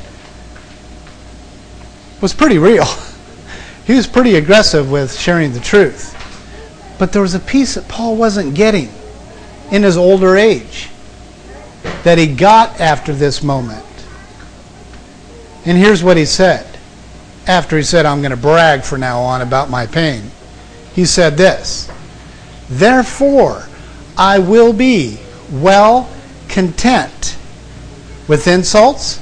[2.22, 2.86] was pretty real.
[3.84, 6.16] He was pretty aggressive with sharing the truth.
[6.98, 8.88] But there was a piece that Paul wasn't getting
[9.70, 10.88] in his older age
[12.04, 13.84] that he got after this moment.
[15.66, 16.71] And here's what he said
[17.46, 20.30] after he said, I'm going to brag from now on about my pain.
[20.94, 21.90] He said this
[22.68, 23.68] Therefore,
[24.16, 25.18] I will be
[25.50, 26.08] well
[26.48, 27.36] content
[28.28, 29.20] with insults,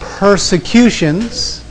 [0.00, 1.64] persecutions,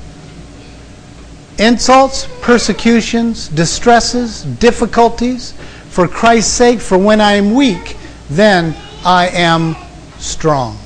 [1.58, 5.54] insults, persecutions, distresses, difficulties,
[5.90, 7.98] for Christ's sake, for when I am weak,
[8.30, 9.76] then I am
[10.20, 10.78] strong.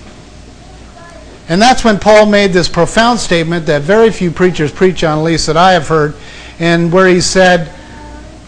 [1.52, 5.24] And that's when Paul made this profound statement that very few preachers preach on, at
[5.26, 6.16] least that I have heard,
[6.60, 7.68] and where he said,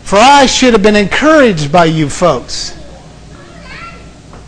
[0.04, 2.80] For I should have been encouraged by you folks.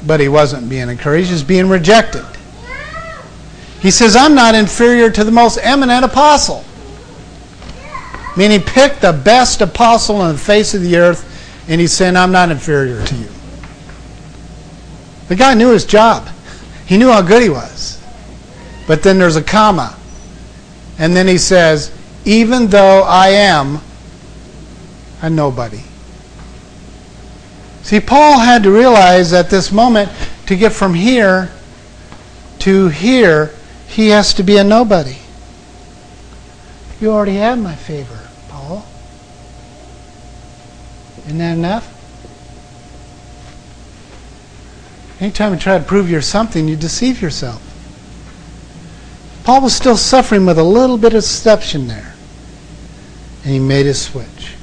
[0.08, 2.26] But he wasn't being encouraged, he was being rejected.
[3.82, 6.64] He says, I'm not inferior to the most eminent apostle.
[8.38, 12.32] Meaning, pick the best apostle on the face of the earth, and he's saying, I'm
[12.32, 13.28] not inferior to you.
[15.28, 16.30] The guy knew his job,
[16.86, 17.95] he knew how good he was.
[18.88, 19.98] But then there's a comma.
[20.98, 21.92] And then he says,
[22.24, 23.80] even though I am
[25.22, 25.84] a nobody.
[27.84, 30.12] See, Paul had to realize at this moment
[30.48, 31.52] to get from here
[32.60, 33.54] to here,
[33.88, 35.18] he has to be a nobody.
[37.00, 38.86] You already have my favor, Paul.
[41.26, 41.92] Isn't that enough?
[45.22, 47.65] Anytime you try to prove you're something, you deceive yourself.
[49.46, 52.16] Paul was still suffering with a little bit of deception there.
[53.44, 54.56] And he made his switch.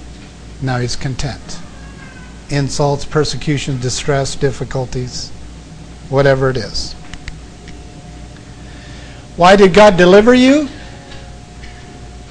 [0.61, 1.61] Now he's content.
[2.51, 5.31] Insults, persecution, distress, difficulties,
[6.11, 6.95] whatever it is.
[9.37, 10.69] Why did God deliver you?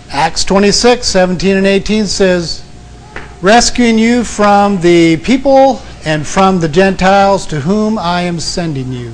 [0.10, 2.66] Acts 26, 17 and 18 says,
[3.42, 9.14] Rescuing you from the people and from the Gentiles to whom I am sending you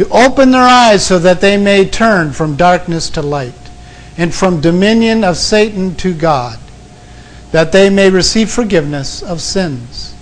[0.00, 3.52] to open their eyes so that they may turn from darkness to light,
[4.16, 6.58] and from dominion of Satan to God,
[7.52, 10.14] that they may receive forgiveness of sins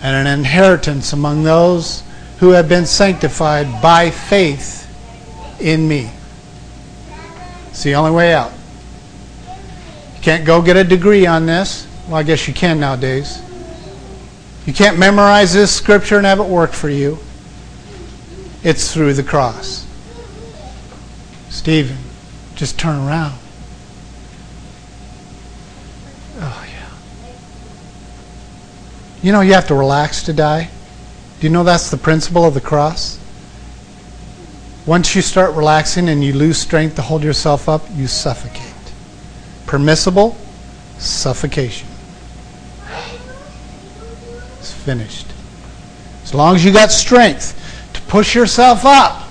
[0.00, 2.04] and an inheritance among those
[2.38, 4.86] who have been sanctified by faith
[5.60, 6.08] in me.
[7.70, 8.52] It's the only way out.
[10.14, 11.84] You can't go get a degree on this.
[12.06, 13.42] Well, I guess you can nowadays.
[14.66, 17.18] You can't memorize this scripture and have it work for you.
[18.66, 19.86] It's through the cross.
[21.50, 21.98] Stephen,
[22.56, 23.38] just turn around.
[26.40, 26.88] Oh, yeah.
[29.22, 30.68] You know, you have to relax to die.
[31.38, 33.20] Do you know that's the principle of the cross?
[34.84, 38.74] Once you start relaxing and you lose strength to hold yourself up, you suffocate.
[39.66, 40.36] Permissible
[40.98, 41.86] suffocation.
[44.58, 45.28] It's finished.
[46.24, 47.62] As long as you got strength,
[48.08, 49.28] push yourself up.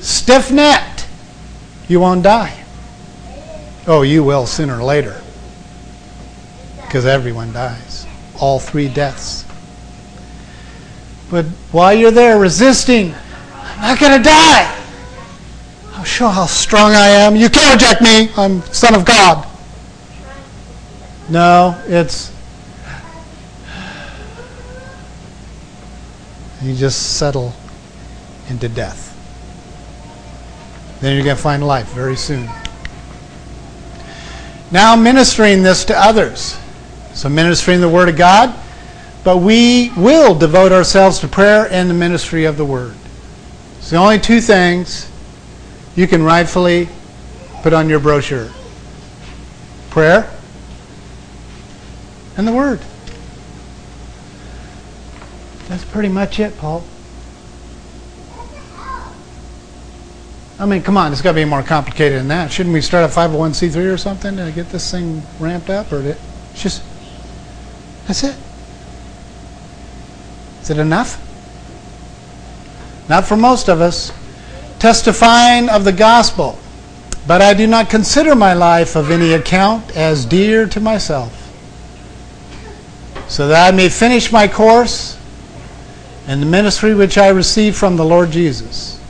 [0.00, 1.06] Stiff necked.
[1.88, 2.64] You won't die.
[3.86, 5.20] Oh, you will sooner or later.
[6.80, 8.06] Because everyone dies.
[8.40, 9.44] All three deaths.
[11.30, 13.14] But while you're there resisting,
[13.54, 14.80] I'm not going to die.
[15.94, 17.36] I'll show how strong I am.
[17.36, 18.30] You can't reject me.
[18.36, 19.46] I'm Son of God.
[21.28, 22.33] No, it's
[26.66, 27.54] you just settle
[28.48, 29.10] into death.
[31.00, 32.48] Then you're going to find life very soon.
[34.70, 36.58] Now, ministering this to others.
[37.14, 38.54] So, ministering the Word of God,
[39.22, 42.94] but we will devote ourselves to prayer and the ministry of the Word.
[43.78, 45.10] It's the only two things
[45.94, 46.88] you can rightfully
[47.62, 48.50] put on your brochure
[49.90, 50.28] prayer
[52.36, 52.80] and the Word.
[55.74, 56.84] That's pretty much it, Paul.
[60.56, 62.52] I mean, come on, it's got to be more complicated than that.
[62.52, 65.90] Shouldn't we start a 501c3 or something to get this thing ramped up?
[65.90, 66.80] Or it's just,
[68.06, 68.36] that's it.
[70.62, 71.18] Is it enough?
[73.08, 74.12] Not for most of us.
[74.78, 76.56] Testifying of the gospel.
[77.26, 81.32] But I do not consider my life of any account as dear to myself,
[83.26, 85.18] so that I may finish my course
[86.26, 89.00] and the ministry which I received from the Lord Jesus,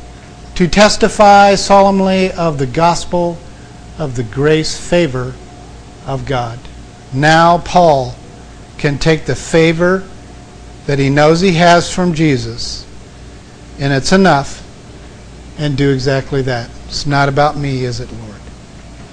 [0.56, 3.38] to testify solemnly of the gospel
[3.98, 5.34] of the grace favor
[6.06, 6.58] of God.
[7.12, 8.14] Now Paul
[8.78, 10.04] can take the favor
[10.86, 12.86] that he knows he has from Jesus,
[13.78, 14.60] and it's enough,
[15.58, 16.68] and do exactly that.
[16.86, 18.40] It's not about me, is it, Lord?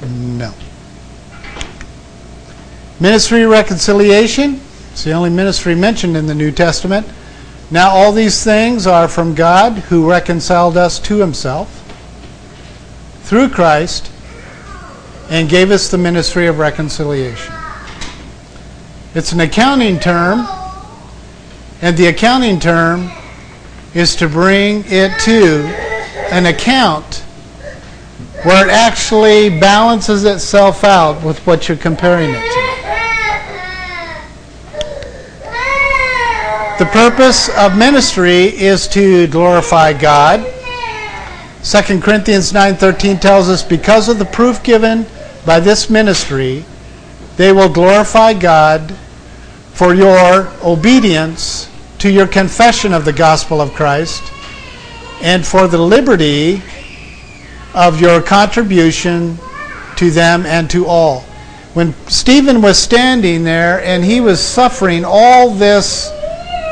[0.09, 0.53] No.
[2.99, 4.59] Ministry reconciliation.
[4.91, 7.07] It's the only ministry mentioned in the New Testament.
[7.71, 11.77] Now, all these things are from God who reconciled us to himself
[13.23, 14.11] through Christ
[15.29, 17.55] and gave us the ministry of reconciliation.
[19.15, 20.45] It's an accounting term,
[21.81, 23.09] and the accounting term
[23.93, 25.63] is to bring it to
[26.29, 27.23] an account
[28.43, 32.70] where it actually balances itself out with what you're comparing it to.
[36.81, 40.43] The purpose of ministry is to glorify God.
[41.63, 45.05] 2 Corinthians 9:13 tells us because of the proof given
[45.45, 46.65] by this ministry
[47.37, 48.95] they will glorify God
[49.73, 51.67] for your obedience
[51.99, 54.23] to your confession of the gospel of Christ
[55.21, 56.63] and for the liberty
[57.75, 59.37] of your contribution
[59.97, 61.19] to them and to all.
[61.75, 66.11] When Stephen was standing there and he was suffering all this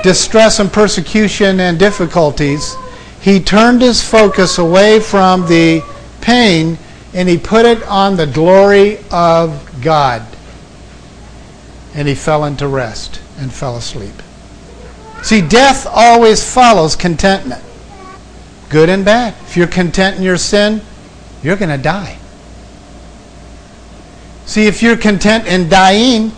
[0.04, 2.76] distress and persecution and difficulties,
[3.22, 5.84] he turned his focus away from the
[6.22, 6.78] pain
[7.14, 10.26] and he put it on the glory of God.
[11.94, 14.14] And he fell into rest and fell asleep.
[15.24, 17.64] See, death always follows contentment,
[18.70, 19.36] good and bad.
[19.42, 20.82] If you're content in your sin,
[21.44, 22.18] you're going to die.
[24.46, 26.32] See, if you're content in dying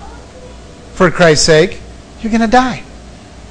[0.93, 1.79] for Christ's sake,
[2.21, 2.83] you're going to die.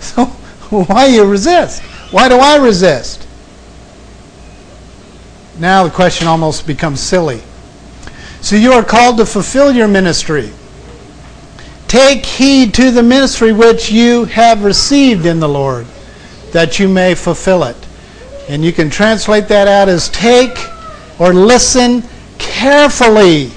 [0.70, 1.82] So why you resist?
[2.12, 3.26] Why do I resist?
[5.59, 7.42] Now the question almost becomes silly.
[8.40, 10.51] So you are called to fulfill your ministry.
[11.88, 15.86] Take heed to the ministry which you have received in the Lord,
[16.53, 17.76] that you may fulfill it.
[18.48, 20.57] And you can translate that out as take
[21.18, 22.05] or listen
[22.38, 23.51] carefully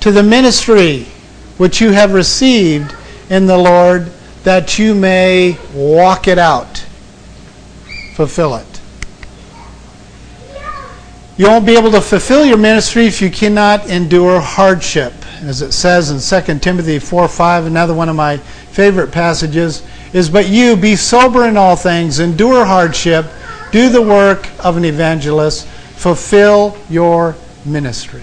[0.00, 1.04] to the ministry
[1.56, 2.94] which you have received
[3.30, 4.12] in the Lord
[4.46, 6.78] that you may walk it out,
[8.14, 8.80] fulfill it.
[11.36, 15.12] You won't be able to fulfill your ministry if you cannot endure hardship.
[15.40, 19.82] As it says in 2 Timothy 4 5, another one of my favorite passages,
[20.12, 23.26] is But you be sober in all things, endure hardship,
[23.72, 27.34] do the work of an evangelist, fulfill your
[27.64, 28.22] ministry.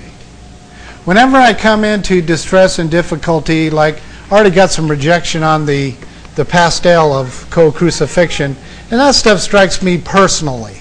[1.04, 4.02] Whenever I come into distress and difficulty, like
[4.32, 5.94] I already got some rejection on the
[6.36, 8.56] the pastel of co-crucifixion,
[8.92, 10.78] and that stuff strikes me personally.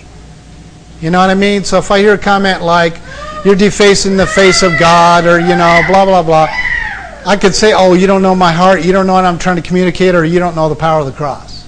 [1.01, 1.65] You know what I mean?
[1.65, 2.99] So if I hear a comment like,
[3.45, 6.49] you're defacing the face of God, or, you know, blah, blah, blah,
[7.27, 9.57] I could say, oh, you don't know my heart, you don't know what I'm trying
[9.57, 11.67] to communicate, or you don't know the power of the cross.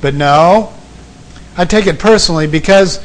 [0.00, 0.72] But no,
[1.56, 2.98] I take it personally because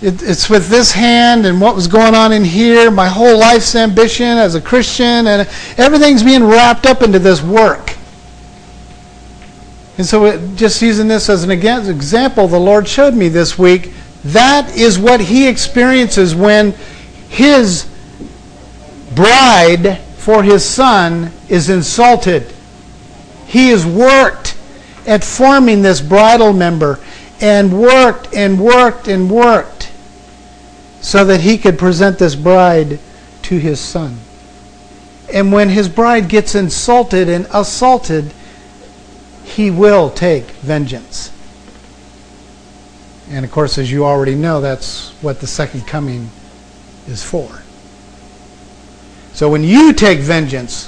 [0.00, 3.74] it, it's with this hand and what was going on in here, my whole life's
[3.74, 7.94] ambition as a Christian, and everything's being wrapped up into this work.
[9.98, 13.92] And so, it, just using this as an example, the Lord showed me this week
[14.24, 16.72] that is what He experiences when
[17.28, 17.88] His
[19.16, 22.46] bride for His Son is insulted.
[23.48, 24.56] He has worked
[25.04, 27.00] at forming this bridal member
[27.40, 29.90] and worked and worked and worked
[31.00, 33.00] so that He could present this bride
[33.42, 34.16] to His Son.
[35.32, 38.32] And when His bride gets insulted and assaulted,
[39.48, 41.32] he will take vengeance.
[43.30, 46.30] And of course, as you already know, that's what the second coming
[47.06, 47.62] is for.
[49.32, 50.86] So when you take vengeance,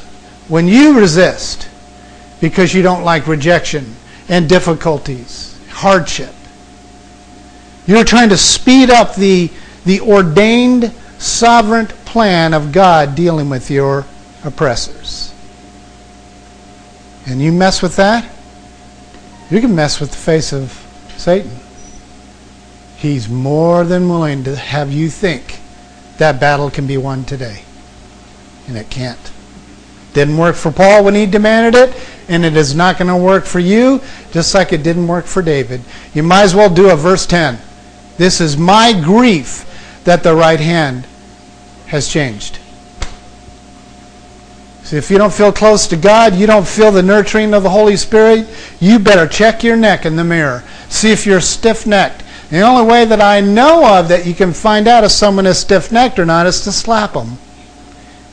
[0.49, 1.69] when you resist
[2.41, 3.95] because you don't like rejection
[4.29, 6.35] and difficulties, hardship,
[7.87, 9.51] you're trying to speed up the,
[9.85, 14.07] the ordained sovereign plan of God dealing with your
[14.45, 15.33] oppressors.
[17.27, 18.29] And you mess with that,
[19.51, 20.73] you can mess with the face of
[21.17, 21.51] Satan.
[22.97, 25.59] He's more than willing to have you think
[26.19, 27.63] that battle can be won today.
[28.69, 29.33] And it can't.
[30.13, 31.97] Didn't work for Paul when he demanded it,
[32.29, 35.43] and it is not going to work for you, just like it didn't work for
[35.43, 35.81] David.
[36.15, 37.59] You might as well do a verse 10.
[38.17, 39.67] This is my grief
[40.05, 41.07] that the right hand
[41.87, 42.60] has changed.
[44.91, 47.71] See, if you don't feel close to God, you don't feel the nurturing of the
[47.71, 48.49] Holy Spirit,
[48.81, 50.65] you better check your neck in the mirror.
[50.89, 52.25] See if you're stiff necked.
[52.51, 55.61] The only way that I know of that you can find out if someone is
[55.61, 57.39] stiff necked or not is to slap them.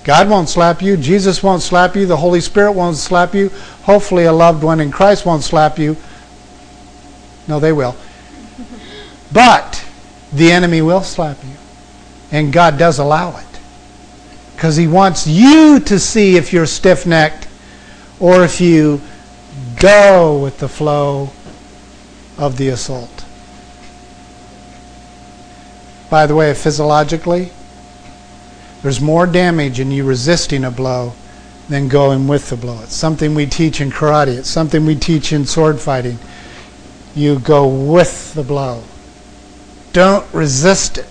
[0.04, 0.98] God won't slap you.
[0.98, 2.08] Jesus won't slap you.
[2.08, 3.50] The Holy Spirit won't slap you.
[3.84, 5.96] Hopefully, a loved one in Christ won't slap you.
[7.48, 7.96] No, they will.
[9.32, 9.86] But
[10.34, 11.54] the enemy will slap you.
[12.32, 13.47] And God does allow it.
[14.58, 17.48] Because He wants you to see if you're stiff necked
[18.20, 19.00] or if you
[19.80, 21.30] go with the flow
[22.40, 23.24] of the assault.
[26.10, 27.52] By the way, physiologically,
[28.82, 31.14] there's more damage in you resisting a blow
[31.70, 32.82] than going with the blow.
[32.82, 36.18] It's something we teach in karate, it's something we teach in sword fighting.
[37.14, 38.84] You go with the blow,
[39.94, 41.06] don't resist it.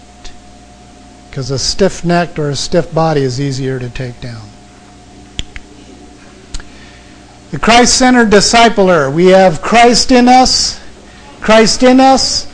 [1.37, 4.41] Because a stiff necked or a stiff body is easier to take down.
[7.51, 9.13] The Christ centered discipler.
[9.13, 10.81] We have Christ in us.
[11.43, 12.51] Christ in us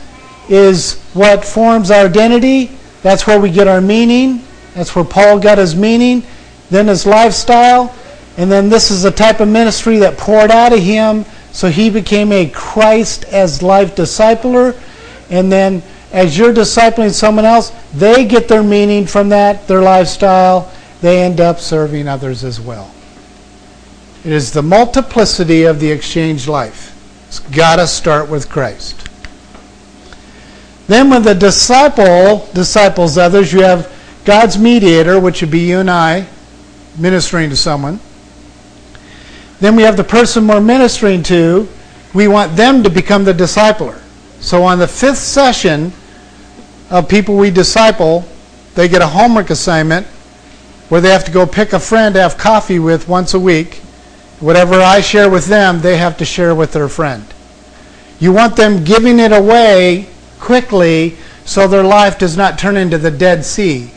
[0.49, 2.77] is what forms our identity.
[3.03, 4.43] That's where we get our meaning.
[4.73, 6.21] That's where Paul got his meaning.
[6.69, 7.95] Then his lifestyle.
[8.35, 11.23] And then this is the type of ministry that poured out of him.
[11.53, 14.77] So he became a Christ as life discipler.
[15.29, 15.81] And then
[16.13, 20.71] as you're discipling someone else, they get their meaning from that, their lifestyle.
[21.01, 22.93] They end up serving others as well.
[24.23, 26.91] It is the multiplicity of the exchange life.
[27.27, 29.09] It's got to start with Christ.
[30.85, 33.91] Then, when the disciple disciples others, you have
[34.23, 36.27] God's mediator, which would be you and I,
[36.97, 37.99] ministering to someone.
[39.59, 41.67] Then we have the person we're ministering to.
[42.13, 43.99] We want them to become the discipler.
[44.39, 45.91] So, on the fifth session
[46.93, 48.23] of people we disciple,
[48.75, 50.07] they get a homework assignment
[50.87, 53.81] where they have to go pick a friend to have coffee with once a week
[54.43, 57.25] Whatever I share with them, they have to share with their friend.
[58.19, 60.09] You want them giving it away
[60.41, 61.15] quickly
[61.45, 63.91] so their life does not turn into the Dead Sea.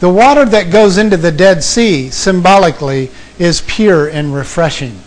[0.00, 4.98] The water that goes into the Dead Sea, symbolically, is pure and refreshing.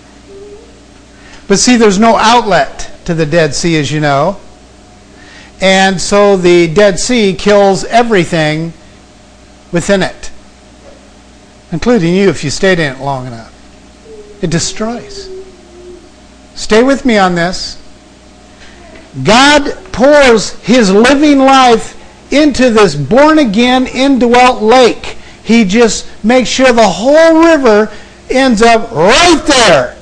[1.49, 4.39] But see, there's no outlet to the Dead Sea, as you know.
[5.62, 8.74] And so the Dead Sea kills everything
[9.72, 10.32] within it,
[11.72, 13.53] including you if you stayed in it long enough.
[14.43, 15.30] It destroys.
[16.53, 17.82] Stay with me on this.
[19.24, 21.95] God pours his living life
[22.32, 25.18] into this born again, indwelt lake.
[25.43, 27.91] He just makes sure the whole river
[28.30, 29.97] ends up right there,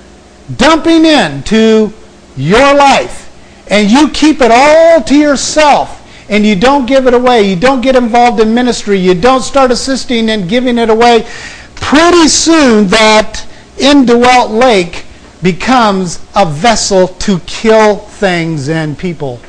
[0.57, 1.93] dumping into
[2.35, 3.24] your life.
[3.67, 7.49] And you keep it all to yourself and you don't give it away.
[7.49, 8.97] You don't get involved in ministry.
[8.97, 11.27] You don't start assisting and giving it away.
[11.75, 13.45] Pretty soon that
[13.77, 15.05] indwelt lake
[15.43, 19.39] becomes a vessel to kill things and people.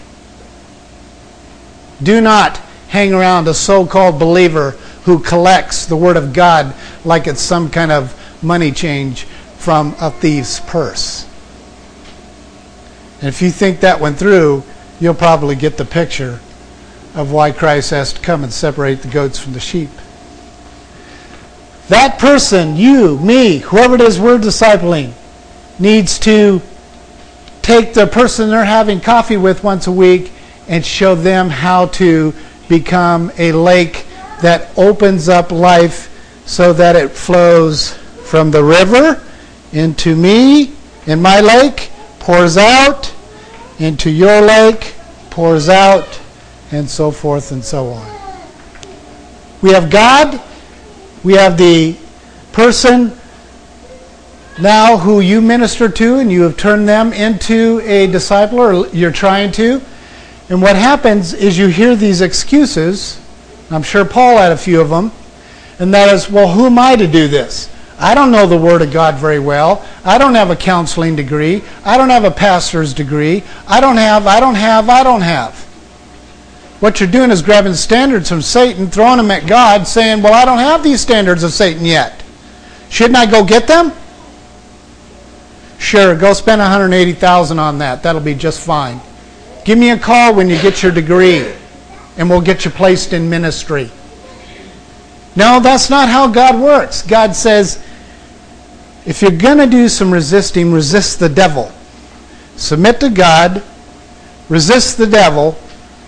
[2.03, 2.59] Do not
[2.89, 4.73] hang around a so called believer
[5.05, 9.25] who collects the Word of God like it's some kind of money change
[9.57, 11.27] from a thief's purse.
[13.21, 14.63] And if you think that went through,
[15.01, 16.41] you'll probably get the picture
[17.15, 19.91] of why Christ has to come and separate the goats from the sheep.
[21.89, 25.13] That person, you, me, whoever it is we're discipling,
[25.79, 26.61] needs to
[27.63, 30.33] take the person they're having coffee with once a week
[30.69, 32.35] and show them how to
[32.69, 34.07] become a lake
[34.43, 36.13] that opens up life
[36.47, 37.95] so that it flows
[38.25, 39.23] from the river
[39.73, 40.73] into me
[41.07, 41.91] in my lake,
[42.27, 43.15] pours out
[43.79, 44.95] into your lake,
[45.31, 46.21] pours out,
[46.73, 48.07] and so forth and so on.
[49.63, 50.43] We have God
[51.27, 51.97] we have the
[52.53, 53.11] person
[54.61, 59.11] now who you minister to and you have turned them into a disciple or you're
[59.11, 59.83] trying to.
[60.49, 63.21] And what happens is you hear these excuses.
[63.73, 65.11] I'm sure Paul had a few of them.
[65.81, 67.76] And that is, well, who am I to do this?
[67.99, 69.87] I don't know the Word of God very well.
[70.05, 71.63] I don't have a counseling degree.
[71.85, 73.43] I don't have a pastor's degree.
[73.67, 75.59] I don't have, I don't have, I don't have.
[76.81, 80.45] What you're doing is grabbing standards from Satan, throwing them at God, saying, Well, I
[80.45, 82.23] don't have these standards of Satan yet.
[82.91, 83.93] Shouldn't I go get them?
[85.79, 88.03] Sure, go spend 180,000 on that.
[88.03, 89.01] That'll be just fine.
[89.65, 91.53] Give me a call when you get your degree
[92.17, 93.91] and we'll get you placed in ministry.
[95.35, 97.03] No, that's not how God works.
[97.03, 97.83] God says,
[99.07, 101.71] if you're going to do some resisting, resist the devil.
[102.57, 103.63] Submit to God,
[104.49, 105.57] resist the devil,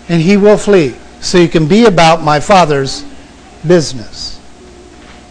[0.09, 0.95] and he will flee.
[1.21, 3.05] So you can be about my Father's
[3.65, 4.41] business.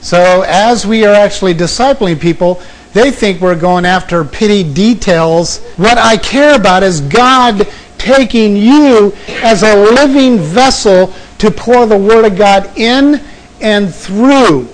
[0.01, 2.63] So as we are actually discipling people,
[2.95, 5.59] they think we're going after pity details.
[5.77, 9.13] What I care about is God taking you
[9.43, 13.21] as a living vessel to pour the Word of God in
[13.61, 14.69] and through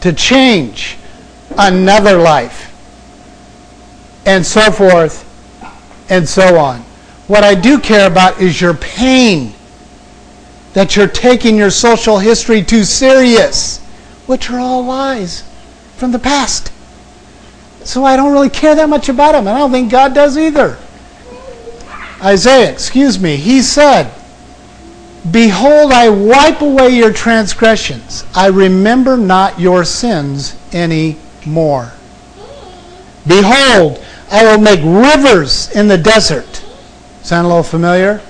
[0.00, 0.96] to change
[1.58, 2.66] another life
[4.26, 5.26] and so forth
[6.10, 6.80] and so on.
[7.26, 9.54] What I do care about is your pain
[10.72, 13.78] that you're taking your social history too serious,
[14.26, 15.42] which are all lies
[15.96, 16.72] from the past.
[17.84, 20.36] So I don't really care that much about them, and I don't think God does
[20.36, 20.78] either.
[22.22, 24.12] Isaiah, excuse me, he said,
[25.30, 28.24] Behold, I wipe away your transgressions.
[28.34, 31.16] I remember not your sins any
[31.46, 31.92] more.
[33.26, 36.64] Behold, I will make rivers in the desert.
[37.22, 38.20] Sound a little familiar?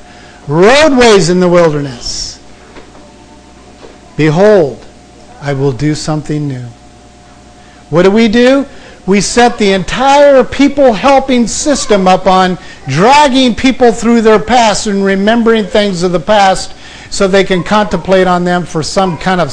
[0.48, 2.38] Roadways in the wilderness.
[4.16, 4.84] Behold,
[5.40, 6.66] I will do something new.
[7.90, 8.66] What do we do?
[9.06, 15.04] We set the entire people helping system up on dragging people through their past and
[15.04, 16.74] remembering things of the past
[17.10, 19.52] so they can contemplate on them for some kind of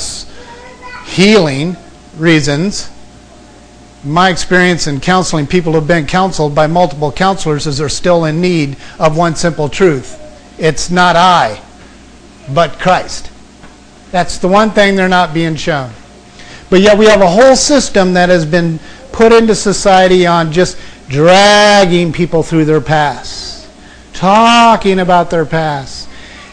[1.05, 1.75] healing
[2.17, 2.89] reasons.
[4.07, 8.23] My experience in counseling people who have been counseled by multiple counselors is they're still
[8.23, 10.17] in need of one simple truth.
[10.57, 11.61] It's not I,
[12.53, 13.29] but Christ.
[14.11, 15.91] That's the one thing they're not being shown.
[16.69, 18.79] But yet we have a whole system that has been
[19.11, 20.77] put into society on just
[21.09, 23.69] dragging people through their past,
[24.13, 25.96] talking about their past.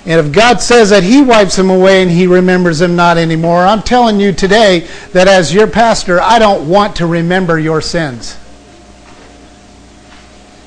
[0.06, 3.60] And if God says that He wipes them away and He remembers them not anymore,
[3.60, 8.36] I'm telling you today that as your pastor, I don't want to remember your sins.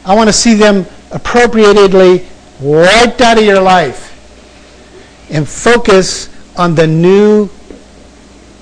[0.03, 2.25] I want to see them appropriately
[2.59, 4.05] wiped out of your life
[5.29, 7.49] and focus on the new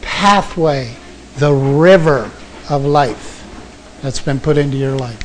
[0.02, 0.94] pathway,
[1.38, 2.30] the river
[2.70, 3.32] of life
[4.02, 5.22] that's been put into your life.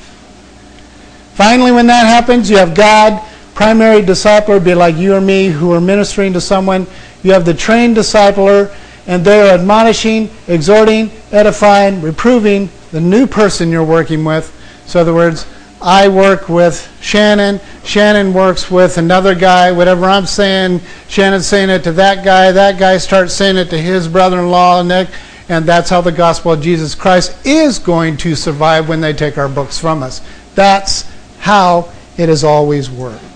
[1.34, 3.26] Finally, when that happens, you have God,
[3.61, 6.86] primary discipler, be like you or me, who are ministering to someone.
[7.22, 8.74] You have the trained discipler,
[9.06, 14.50] and they are admonishing, exhorting, edifying, reproving the new person you're working with.
[14.86, 15.46] So, in other words,
[15.82, 17.61] I work with Shannon.
[17.84, 19.70] Shannon works with another guy.
[19.72, 22.52] Whatever I'm saying, Shannon's saying it to that guy.
[22.52, 25.11] That guy starts saying it to his brother-in-law, and that,
[25.50, 29.36] and that's how the gospel of Jesus Christ is going to survive when they take
[29.36, 30.22] our books from us.
[30.54, 31.04] That's
[31.40, 33.29] how it has always worked.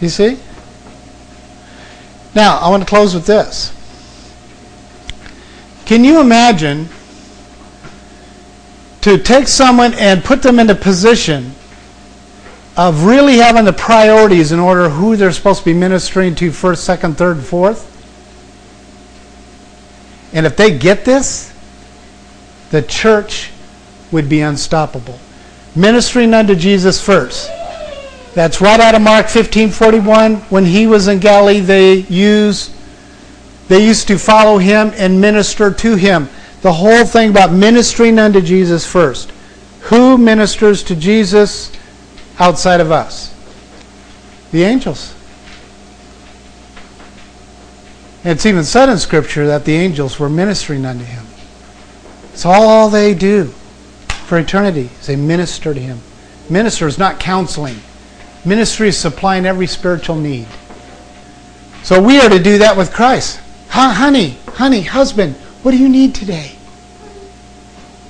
[0.00, 0.38] You see?
[2.34, 3.72] Now, I want to close with this.
[5.86, 6.88] Can you imagine
[9.00, 11.52] to take someone and put them in a position
[12.76, 16.84] of really having the priorities in order who they're supposed to be ministering to first,
[16.84, 17.92] second, third, and fourth?
[20.34, 21.54] And if they get this,
[22.70, 23.50] the church
[24.12, 25.18] would be unstoppable.
[25.74, 27.50] Ministering unto Jesus first.
[28.36, 30.42] That's right out of Mark 15:41.
[30.50, 32.70] When he was in Galilee, they used
[33.68, 36.28] they used to follow him and minister to him.
[36.60, 39.32] The whole thing about ministering unto Jesus first.
[39.84, 41.72] Who ministers to Jesus
[42.38, 43.32] outside of us?
[44.52, 45.14] The angels.
[48.22, 51.24] It's even said in Scripture that the angels were ministering unto him.
[52.34, 53.46] It's all they do
[54.26, 56.00] for eternity is they minister to him.
[56.50, 57.80] Minister is not counseling.
[58.46, 60.46] Ministry is supplying every spiritual need.
[61.82, 63.40] So we are to do that with Christ.
[63.68, 66.52] honey, honey, husband, what do you need today?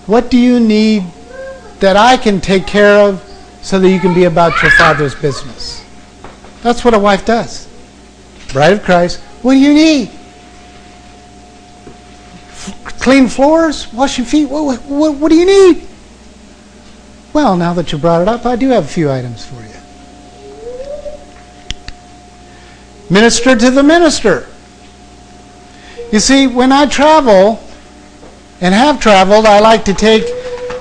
[0.07, 1.05] What do you need
[1.81, 3.23] that I can take care of
[3.63, 5.85] so that you can be about your father's business?
[6.63, 7.67] That's what a wife does.
[8.53, 10.11] Bride of Christ, what do you need?
[13.07, 14.47] clean floors, wash your feet.
[14.47, 15.87] What, what, what do you need?
[17.33, 19.76] Well, now that you brought it up, I do have a few items for you.
[23.09, 24.49] Minister to the minister.
[26.13, 27.63] You see, when I travel
[28.61, 30.25] and have traveled, I like to take